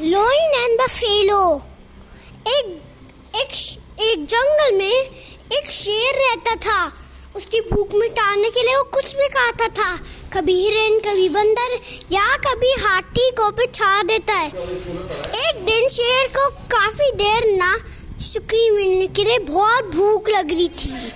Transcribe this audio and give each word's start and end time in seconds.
Lion 0.00 0.54
and 0.54 0.78
buffalo 0.80 1.44
एक 2.48 2.66
एक 3.36 3.52
एक 4.02 4.24
जंगल 4.26 4.76
में 4.76 4.86
एक 4.86 5.70
शेर 5.70 6.14
रहता 6.16 6.54
था। 6.66 6.92
उसकी 7.36 7.60
भूख 7.62 7.94
मिटाने 7.94 8.50
के 8.50 8.62
लिए 8.62 8.76
वो 8.76 8.82
कुछ 8.94 9.14
भी 9.16 9.28
खाता 9.28 9.68
था। 9.68 9.96
कभी 10.32 10.54
हिरन, 10.54 10.98
कभी 11.00 11.28
बंदर 11.28 11.78
या 12.12 12.36
कभी 12.46 12.72
हाथी 12.80 13.30
को 13.30 13.50
भी 13.50 13.66
छा 13.74 14.02
देता 14.02 14.34
है। 14.34 14.48
एक 14.48 15.64
दिन 15.66 15.88
शेर 15.88 16.26
को 16.36 16.48
काफ़ी 16.72 17.10
देर 17.16 17.46
ना 17.56 17.76
शुक्री 18.22 18.68
मिलने 18.70 19.06
के 19.06 19.24
लिए 19.24 19.38
बहुत 19.50 19.94
भूख 19.94 20.28
लग 20.30 20.52
रही 20.52 20.68
थी। 20.70 21.12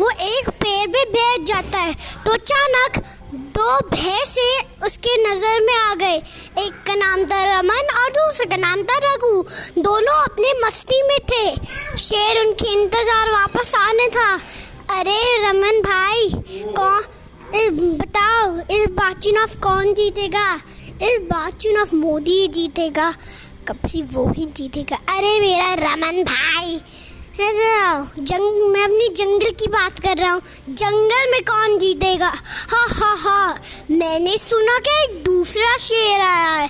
वो 0.00 0.10
एक 0.10 0.48
पेड़ 0.50 0.86
पे 0.86 1.04
बैठ 1.10 1.46
जाता 1.46 1.78
है। 1.78 1.94
तो 2.24 2.32
अचानक 2.32 3.04
दो 3.34 3.78
भैंसे 3.88 4.50
उसके 4.86 5.16
नज़र 5.22 5.60
में 5.60 5.74
आ 5.74 5.94
गए। 5.94 6.18
एक 6.56 6.72
का 6.86 6.94
नाम 6.94 7.24
था 7.24 7.42
रमन 7.44 7.88
और 7.94 8.10
दूसरे 8.12 8.44
का 8.46 8.56
नाम 8.58 8.82
था 8.82 8.98
रघु। 9.04 9.42
दोनों 9.78 10.14
अपने 10.24 10.52
मस्ती 10.58 11.02
में 11.02 11.18
थे। 11.30 11.96
शेर 11.98 12.40
उनके 12.40 12.72
इंतज़ार 12.72 13.30
वापस 13.30 13.74
आने 13.76 14.08
था। 14.08 14.34
अरे 14.90 15.18
रमन 15.42 15.80
भाई, 15.82 16.30
कौन 16.72 17.02
बताओ, 17.98 18.56
इस 18.72 18.86
बात 18.92 19.18
चुनाव 19.18 19.54
कौन 19.62 19.92
जीतेगा? 19.94 20.54
इस 21.02 21.18
बात 21.24 21.58
चुनाव 21.62 21.96
मोदी 21.96 22.46
जीतेगा। 22.48 23.10
कब 23.68 23.86
से 23.88 24.02
वो 24.12 24.26
ही 24.32 24.46
जीतेगा? 24.46 24.96
अरे 25.08 25.38
मेरा 25.40 25.74
रमन 25.76 26.22
भाई 26.24 26.80
जंग 28.20 28.60
अपनी 29.04 29.14
जंगल 29.16 29.50
की 29.50 29.66
बात 29.68 29.98
कर 29.98 30.16
रहा 30.16 30.32
हूँ। 30.32 30.40
जंगल 30.70 31.30
में 31.30 31.40
कौन 31.42 31.78
जीतेगा? 31.78 32.30
हा 32.70 32.84
हा 32.90 33.12
हा। 33.18 33.54
मैंने 33.90 34.36
सुना 34.38 34.78
कि 34.78 34.90
एक 35.02 35.22
दूसरा 35.24 35.76
शेर 35.76 36.20
आया 36.20 36.50
है। 36.50 36.68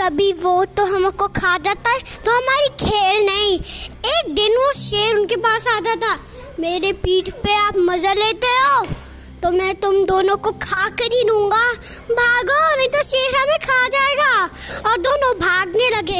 कभी 0.00 0.32
वो 0.42 0.64
तो 0.76 0.84
हमको 0.86 1.26
खा 1.30 1.56
जाता 1.58 1.90
है 1.90 1.98
तो 2.24 2.36
हमारी 2.36 2.68
खेल 2.80 3.24
नहीं। 3.26 3.58
एक 4.10 4.34
दिन 4.34 4.56
वो 4.56 4.72
शेर 4.72 5.16
उनके 5.16 5.36
पास 5.36 5.66
आता 5.68 5.94
था। 5.96 6.14
मेरे 6.60 6.92
पीठ 7.04 7.30
पे 7.36 7.56
आप 7.56 7.76
मज़ा 7.80 8.12
लेते 8.14 8.46
हो? 8.48 8.84
तो 9.42 9.50
मैं 9.52 9.74
तुम 9.74 10.04
दोनों 10.06 10.36
को 10.36 10.50
खा 10.62 10.88
कर 10.90 11.14
ही 11.14 11.22
लूँगा 11.24 11.64
भागो, 12.10 12.76
नहीं 12.76 12.88
तो 12.88 13.02
शेर 13.02 13.36
हमें 13.36 13.58
खा 13.60 13.86
जाएगा। 13.88 14.32
और 14.86 14.98
दोनों 14.98 15.32
भागने 15.40 15.90
लगे। 15.90 16.15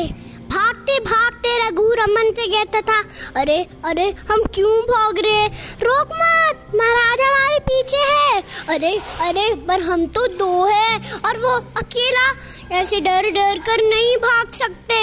रमन 2.16 2.30
से 2.32 2.46
कहता 2.46 2.80
था 2.82 3.40
अरे 3.40 3.56
अरे 3.84 4.04
हम 4.30 4.42
क्यों 4.54 4.72
भाग 4.82 5.18
रहे 5.24 5.46
रोक 5.82 6.12
मत 6.12 6.74
महाराज 6.74 7.20
हमारे 7.20 7.58
पीछे 7.68 7.96
है। 7.96 8.40
अरे 8.74 8.92
अरे 9.20 9.54
पर 9.68 9.80
हम 9.82 10.06
तो 10.16 10.26
दो 10.36 10.64
है 10.64 10.96
और 11.26 11.38
वो 11.38 11.54
अकेला 11.80 12.78
ऐसे 12.80 13.00
डर 13.00 13.30
डर 13.30 13.58
कर 13.66 13.82
नहीं 13.84 14.16
भाग 14.18 14.52
सकते। 14.54 14.94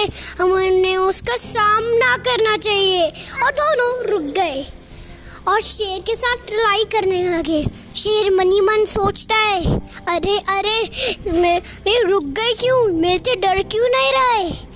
हमें 0.42 0.98
उसका 0.98 1.36
सामना 1.38 2.16
करना 2.28 2.58
चाहिए। 2.58 3.08
और 3.44 3.52
दोनों 3.60 3.92
रुक 4.12 4.34
गए 4.36 4.66
और 5.48 5.62
शेर 5.62 6.00
के 6.02 6.16
साथ 6.16 6.52
लड़ाई 6.54 6.84
करने 6.94 7.24
लगे। 7.30 7.64
शेर 7.96 8.32
मनी 8.36 8.62
मन 8.62 8.86
सोचता 8.88 9.36
है 9.36 9.80
अरे 10.10 10.38
अरे 10.50 11.32
मैं, 11.32 11.62
मैं 11.88 12.02
रुक 12.04 12.24
गई 12.40 12.54
क्यों? 12.60 12.84
मेरे 12.94 13.18
से 13.20 13.36
डर 13.38 13.62
क्यों 13.72 13.90
नहीं 13.90 14.12
रहे? 14.12 14.72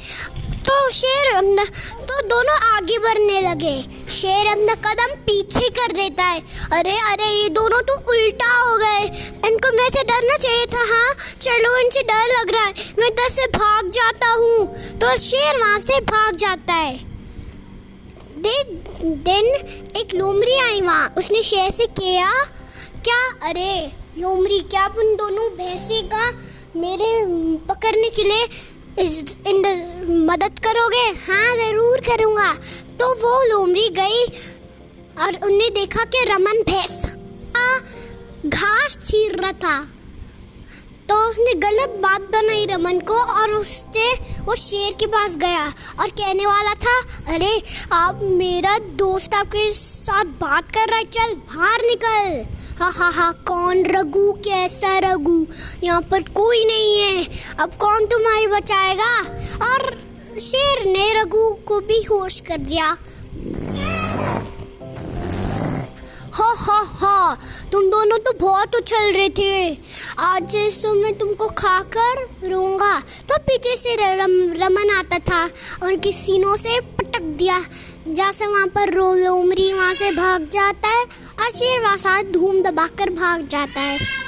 तो 0.68 0.92
शेर 0.92 1.36
अपना 1.36 1.64
तो 2.06 2.22
दोनों 2.28 2.56
आगे 2.56 2.98
बढ़ने 2.98 3.42
लगे। 3.42 3.82
शेर 4.12 4.48
अपना 4.48 4.74
कदम 4.74 5.16
पीछे 5.16 5.70
कर 5.70 5.92
देता 5.92 6.24
है। 6.24 6.40
अरे 6.74 6.92
अरे, 6.92 7.44
ये 7.44 7.50
दोनों 7.50 7.82
तो 7.82 7.94
उल्टा 7.94 8.58
हो 8.58 8.78
गए। 8.78 9.04
इनको 9.50 9.78
मैं 9.78 9.90
से 9.90 10.04
डरना 10.04 10.38
चाहिए 10.38 10.66
था 10.66 10.96
हाँ? 10.96 11.36
चलो, 11.42 11.78
इनसे 11.78 12.02
डर 12.04 12.40
लग 12.40 12.52
रहा 12.52 12.64
है। 12.64 12.74
मैं 13.00 13.08
इधर 13.08 13.30
से 13.30 13.46
भाग 13.46 13.90
जाता 13.90 14.28
हूँ। 14.28 14.68
तो 15.00 15.18
शेर 15.20 15.58
वहाँ 15.58 15.80
से 15.80 16.00
भाग 16.00 16.36
जाता 16.36 16.74
है। 16.74 16.98
देख, 18.38 18.68
दिन 19.02 19.46
एक 19.98 20.16
लोमड़ी 20.16 20.60
आई 20.60 20.82
वहाँ। 20.82 21.14
उसने 21.18 21.42
शेर 21.44 21.72
से 21.72 21.86
किया, 21.86 22.32
क्या? 23.04 23.50
अरे, 23.50 23.92
लोमड़ी, 24.18 24.60
क्या 24.60 24.86
अपन 24.86 25.16
दोनों 25.16 25.50
भैंसे 25.50 26.02
का 26.02 26.32
मेरे, 26.76 27.26
पकड़ने 27.58 28.10
के 28.10 28.24
लिए 28.24 28.48
इन 29.00 30.28
मदद 30.32 30.60
करोगे? 30.60 31.32
हाँ 31.32 31.56
ज़रूर 31.56 31.98
करूँगा। 32.00 32.54
तो 33.00 33.14
वो 33.14 33.44
लोमड़ी 33.44 33.90
गई 33.90 34.26
और 35.20 35.36
उन्हें 35.44 35.74
देखा 35.74 36.04
कि 36.04 36.24
रमन 36.24 36.64
भैंस 36.64 37.16
घास 38.46 38.98
छीर 39.04 39.36
रहा 39.36 39.52
था। 39.52 39.88
तो 41.10 41.30
उसने 41.30 41.54
गलत 41.54 41.90
बात 41.92 42.22
बनाई 42.22 42.66
रमन 42.66 43.00
को 43.00 43.14
और 43.14 43.52
उससे 43.52 44.14
वो 44.16 44.56
शेर 44.56 44.94
के 44.94 45.06
पास 45.06 45.36
गया 45.36 45.74
और 46.00 46.08
कहने 46.10 46.46
वाला 46.46 46.74
था, 46.74 47.00
अरे, 47.34 47.64
आप 47.92 48.20
मेरा 48.24 48.78
दोस्त 48.80 49.34
आपके 49.34 49.72
साथ 49.72 50.26
बात 50.26 50.72
कर 50.72 50.88
रहा 50.88 50.98
है, 50.98 51.04
चल 51.04 51.34
बाहर 51.34 51.82
निकल। 51.82 52.46
हा 52.82 52.90
हा 52.90 53.10
हा, 53.10 53.32
कौन 53.32 53.86
रघु? 53.86 54.32
कैसा 54.32 55.00
रघु? 55.00 55.46
यहाँ 55.84 56.02
पर 56.02 56.22
कोई 56.22 56.66
नहीं 56.66 57.00
है। 57.00 57.24
अब 57.60 57.72
कौन 57.80 58.06
तुम्हारी 58.06 58.48
बचाएगा? 58.48 59.14
और 59.66 59.96
शेर 60.40 60.86
ने 60.88 61.12
रघु 61.14 61.50
को 61.68 61.80
भी 61.82 62.02
होश 62.04 62.40
कर 62.48 62.58
दिया। 62.60 62.90
हो 66.38 66.50
हो 66.56 66.78
हो 66.96 67.36
तुम 67.72 67.90
दोनों 67.92 68.18
तो 68.18 68.32
बहुत 68.40 68.76
उछल 68.76 69.12
रहे 69.14 69.30
थे। 69.30 69.78
आज 70.20 70.56
तो 70.82 70.94
मैं 70.94 71.14
तुमको 71.18 71.48
खाकर 71.58 72.22
रहूँगा 72.44 73.00
तो 73.00 73.38
पीछे 73.40 73.76
से 73.78 73.96
रम, 74.16 74.32
रमन 74.62 74.92
आता 74.98 75.20
था 75.22 75.44
उनके 75.88 76.12
सीनों 76.12 76.56
से 76.56 76.80
पटक 76.82 77.22
दिया। 77.40 77.60
जैसे 78.10 78.48
वहाँ 78.48 78.68
पर 78.76 78.94
रोलोमरी 78.94 79.72
वहाँ 79.74 79.94
से 79.94 80.12
भाग 80.12 80.48
जाता 80.52 80.90
है 80.90 81.04
और 81.04 81.52
शेर 81.52 81.82
वहाँ 81.82 82.24
धूम 82.32 82.62
दबाकर 82.62 83.10
भाग 83.12 83.48
जाता 83.48 83.82
है। 83.82 84.26